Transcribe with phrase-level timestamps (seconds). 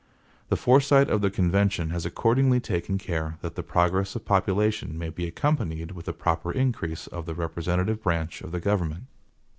[0.49, 5.09] The foresight of the convention has accordingly taken care that the progress of population may
[5.11, 9.03] be accompanied with a proper increase of the representative branch of the government.